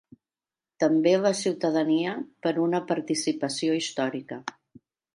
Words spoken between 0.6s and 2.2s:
També la ciutadania